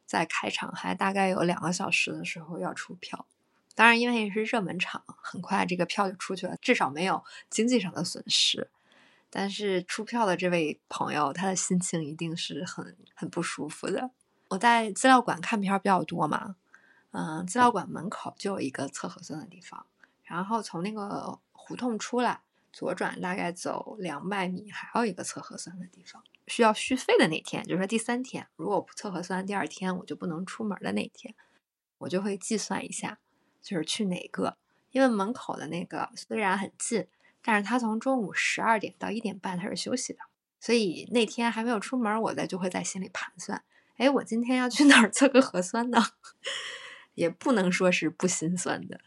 [0.06, 3.26] 在开场还大概有两个小时的时候要出票。
[3.74, 8.68] 当然，因为也是热门场，很快这个票就出去了，至少没有经济上的损失。
[9.36, 14.12] 但是出票的这位朋友，他的心情一定是很很不舒服的。
[14.50, 16.54] 我在资料馆看片比较多嘛，
[17.10, 19.86] 嗯，资料馆门口就有一个测核酸的地方，
[20.22, 26.22] 然后从那个胡同出来，左转大概走两百米，还有一个测核酸的地方。
[26.46, 31.34] 需要续费的那天，就是说第三天，如果不测核酸，第二天我就不能出门的那天，
[31.98, 33.18] 我就会计算一下，
[33.60, 34.56] 就是去哪个。
[34.92, 37.08] 因为门口的那个虽然很近，
[37.44, 40.20] 但是他从中午十二点到一点半他是休息的，
[40.58, 43.62] 所以那天还没有出门，我在就会在心里盘算：
[43.98, 46.02] 哎，我今天要去哪儿测个核酸呢？
[47.14, 48.98] 也不能说是不心酸的。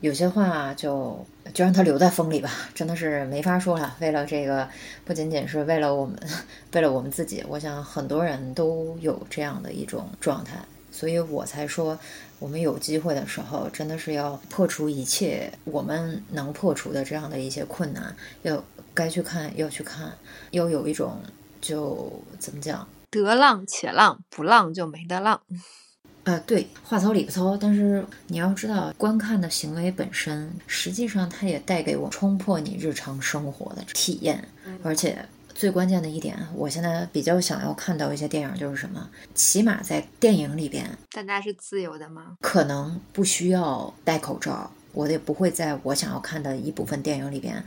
[0.00, 3.94] 有些话就就让它留在风里吧，真的是没法说了。
[4.00, 4.66] 为了这个，
[5.04, 6.18] 不仅仅是为了我们，
[6.72, 10.56] 为了我们自己，我想很多人都有这样的一种状态，
[10.90, 11.98] 所以我才说，
[12.40, 20.12] 我们有机会的时候，真的是要破除一切我们能破除的这样的一些困难，要该去看要去看，
[20.50, 21.20] 要有一种
[21.60, 25.40] 就怎么讲，得浪且浪，不浪就没得浪。
[26.24, 34.46] 啊，对，话糙理不糙，但是你要知道，观看的行为本身，实际上它也带给我冲破你日常生活的体验。
[34.82, 35.26] 而且
[35.60, 42.38] 最关键的一点，我现在比较想要看到一些电影，就是什么，起码在电影里边，大家是自由的吗？
[42.40, 47.62] 可能不需要戴口罩，我也不会在我想要看的一部分电影里边。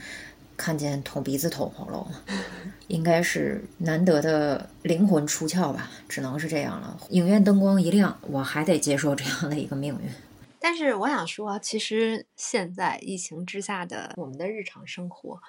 [0.56, 2.10] 看见捅鼻子捅喉咙，
[2.88, 6.98] 应该是难得的灵魂出窍吧，只能是这样了。
[7.10, 10.10] 影院灯光一亮，我还得接受这样的一个命运。
[10.58, 15.40] 但是我想说，其实现在疫情之下的我们的日常生活，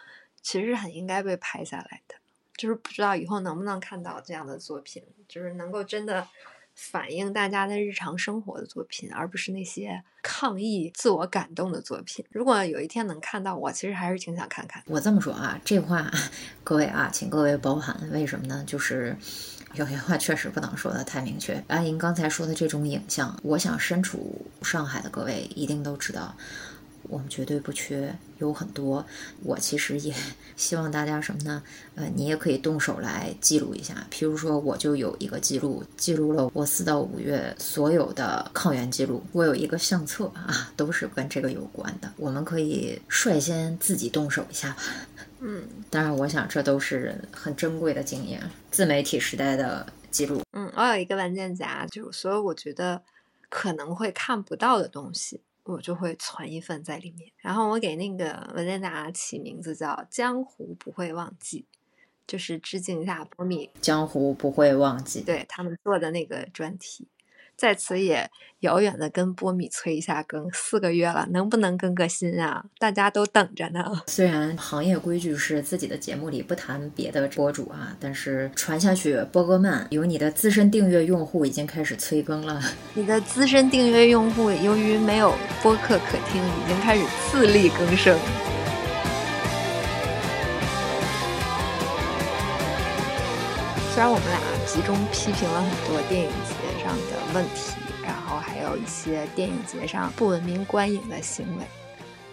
[0.44, 2.14] 其实很应该被拍下来的。
[2.58, 6.28] 就是不知道以后能不能看到这样的作品，就是能够真的。
[6.78, 12.26] 反映大家的日常生活的作品，而不是那些抗议、自我感动的作品。
[12.30, 14.84] 如果有一天能看到，我其实还是挺想看看。
[14.88, 16.12] 我这么说啊，这话
[16.66, 17.98] 各位啊，请各位包涵。
[18.12, 18.62] 为什么呢？
[18.68, 19.16] 就是
[19.76, 21.64] 有些话确实不能说的太明确。
[21.68, 26.36] 阿莹刚才说的这种影像，我想身处上海的各位一定都知道。
[27.10, 29.06] 我们绝对不缺，有很多。
[29.44, 30.14] 我其实也
[30.56, 31.64] 希望大家什么呢？
[31.96, 34.06] 呃，你也可以动手来记录一下。
[34.12, 39.24] 譬如说，我就有一个记录，记录了我四到五月所有的抗原记录。
[39.32, 42.12] 我有一个相册啊，都是跟这个有关的。
[42.18, 44.82] 我们可以率先自己动手一下吧。
[45.40, 48.42] 嗯，当然，我想这都是很珍贵的经验，
[48.72, 50.42] 自媒体时代的记录。
[50.54, 53.04] 嗯，我有一个文件夹，就是所有我觉得
[53.50, 55.42] 可能会看不到的东西。
[55.66, 61.66] 我就会存一份在里面，然后我给那个文件夹起名字叫《江湖不会忘记》，
[62.28, 67.08] 就是致敬一下波米，《江湖不会忘记》对他们做的那个专题。
[67.58, 68.30] 在此也
[68.60, 72.64] 遥远的跟波米催一下更，四个月了，能不能更个新啊？
[72.80, 74.02] 大家都等着呢。
[74.08, 82.62] 虽然行业规矩是自己的节目里不谈别的博主啊，但是传下去波哥曼，有你的资深订阅用户已经开始催更了。
[82.94, 85.34] 你的资深订阅用户由于没有
[85.64, 88.18] 播客可听，已经开始自力更生。
[93.94, 96.30] 虽然我们俩集中批评了很多电影
[97.36, 101.66] 问题，然后还有一些电影节上不文明观影的行为，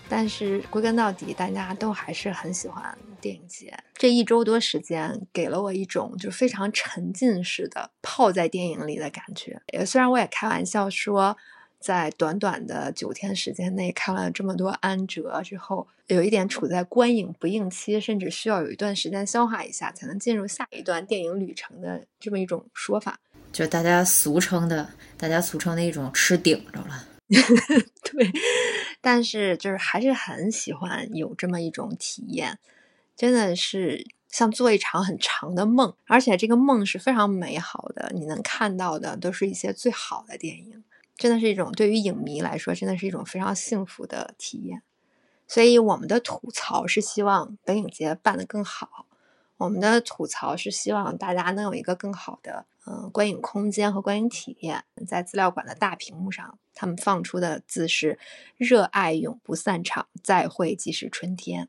[0.08, 3.76] 但是归根到底，大家都还是很喜欢电影节。
[3.94, 9.60] 这一周多时间，给了我一种就非常沉浸式的泡在电影里的感觉。
[9.84, 11.36] 虽然我也开玩笑说。
[11.82, 23.18] 在短短的九天时间内看了这么多安哲之后，有一点处在观影不应期，甚至需要有一段时间消化一下，才能进入下一段电影旅程的这么一种说法，
[23.52, 24.88] 就大家俗称的，
[25.18, 27.06] 大家俗称的一种吃顶着了。
[27.28, 28.30] 对，
[29.00, 32.58] 但是就是还是很喜欢有这么一种体验，
[33.16, 40.82] 真的是像做一场很长的梦，而且这个梦是非常美好的，你能看到的都是一些最好的电影。
[41.16, 44.82] 真的是一种对于影迷来说，真的是一种非常幸福的体验。
[45.46, 49.06] 所以，我们的吐槽是希望北影节办得更好。
[49.56, 54.84] 我们的吐槽是希望大家能有一个更好的嗯观影空间和观影体验。
[55.06, 58.18] 在资料馆的大屏幕上，他们放出的字是
[58.56, 61.68] “热爱永不散场，再会即是春天”。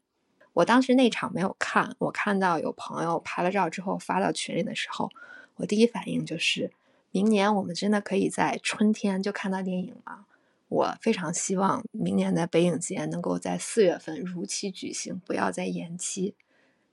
[0.54, 5.10] 我当时那场没有看，我看到有朋友拍了照之后发到群里的时候，
[5.56, 6.72] 我第一反应就是。
[7.16, 10.26] 明年我们真的可以在春天就看到电影吗？
[10.68, 16.34] 我非常希望明年的北影节能够在四月份如期举行，不要再延期。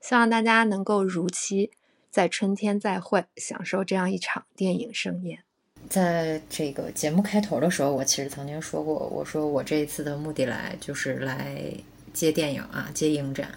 [0.01, 1.71] 希望大家能够如期
[2.11, 5.41] 在春天再会，享受这样一场电影盛宴。
[5.89, 11.73] 在这个节目开头的时候，我其实曾经说过，我说我这一次的目的来就是来
[12.13, 13.51] 接电影啊，接影展。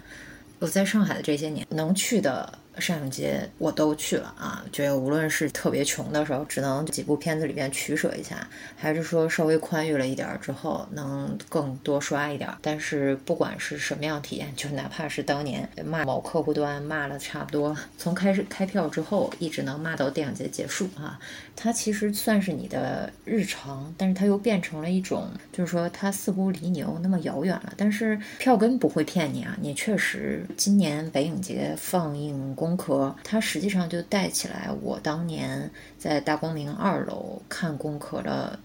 [0.58, 2.58] 我在上海的这些年，能去的。
[2.78, 8.46] 上影节我都去了啊，觉得无论是特别穷的时候，只能几部片子里边取舍一下，
[8.76, 12.50] 还是说稍微宽裕了一点之后，能更多刷一点。
[12.60, 21.18] 但是不管是什么样体验，就哪怕是当年骂某客户端骂了差不多，从开始开票之后，一直能骂到电影节结束啊，
[21.54, 27.72] 它其实算是你的日常，但是它又变成了一种，就是说它似乎离你又那么遥远了。
[27.76, 32.54] 但是票根不会骗你啊，你确实今年北影节放映。
[32.64, 38.58] 功课，它实际上就带起来我当年在大光明二楼看功课的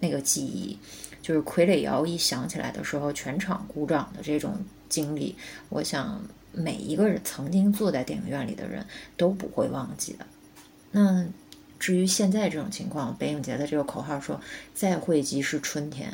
[0.00, 0.76] 那个记忆，
[1.22, 4.56] 就是傀儡摇一响起来的时候，全场鼓掌的这种
[4.88, 5.36] 经历。
[5.68, 6.20] 我想
[6.50, 8.84] 每一个人曾经坐在电影院里的人
[9.16, 10.26] 都不会忘记的。
[10.90, 11.24] 那
[11.78, 14.40] 至于现在这种情况，北影节的这个口号说
[14.74, 16.12] “再会即是春天”，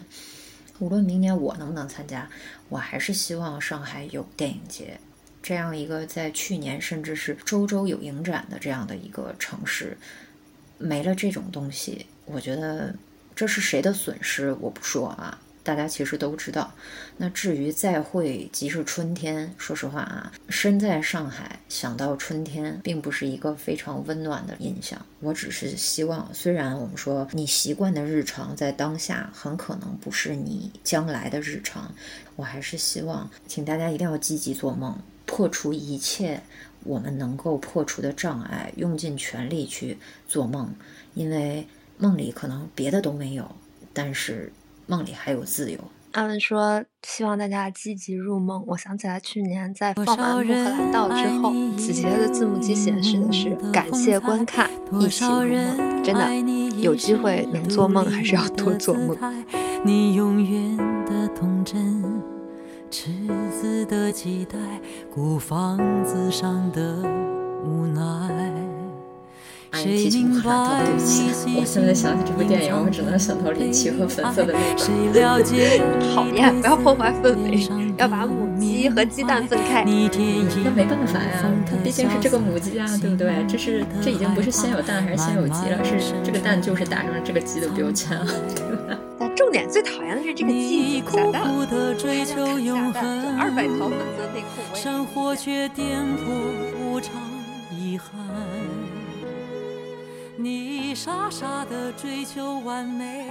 [0.78, 2.28] 无论明年我能不能参加，
[2.68, 5.00] 我还是希望上海有电影节。
[5.42, 9.96] 这样一个在去年甚至是周周有影展的这样的一个城市，
[10.76, 12.94] 没了这种东西，我觉得
[13.34, 14.52] 这是谁的损失？
[14.60, 16.72] 我不说啊，大家其实都知道。
[17.16, 25.00] 那至于再会即是春天，说实话啊，身在上海想到春天，并不是一个非常温暖的印象。
[25.20, 31.94] 我只是希望，虽然我们说你习惯的日常在当下很可能不是你将来的日常，
[32.36, 34.98] 我还是希望，请大家一定要积极做梦。
[35.38, 36.42] 破除一切
[36.82, 40.68] 我们能够破除的障碍，用尽全力去做梦，
[41.14, 41.64] 因为
[41.96, 43.48] 梦里可能别的都没有，
[43.92, 44.52] 但是
[44.88, 45.78] 梦里还有自由。
[46.10, 54.68] 阿文说：“希望大家积极入梦。”我想起来，去年在放完《穆赫兰道》之后，子杰的字幕机显示的是“感谢观看，
[55.00, 56.02] 一起入梦”。
[56.02, 59.16] 真的，有机会能做梦，还是要多做梦。
[59.84, 60.76] 你永远
[61.06, 62.02] 的童真。
[62.90, 63.10] 赤
[63.60, 64.56] 子的期待，
[65.12, 66.96] 古房子上的
[67.62, 68.00] 无奈。
[69.72, 74.80] 哎，提起穆赫兰道，对不起，我现在想起这部电影，我只能想到李琦和粉色的那个。
[76.14, 77.68] 讨厌，不要破坏氛围，
[77.98, 79.84] 要把母鸡和鸡蛋分开。
[79.84, 83.44] 那没办法呀，它毕竟是这个母鸡啊，对不对？
[83.46, 88.26] 这是这已经不是先有蛋还是先有鸡了，是这个蛋就是打上了这个鸡的标签啊。
[89.38, 94.74] 重点最讨厌的是这个记忆下蛋，还能看下蛋，二百条粉色内裤。
[94.74, 96.26] 生活却颠簸
[96.82, 97.14] 无常
[97.70, 98.12] 遗憾，
[100.36, 103.28] 你傻傻的追求完美，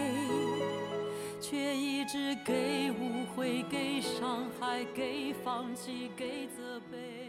[1.41, 7.26] 却一直给误会，给伤害，给放弃，给责备。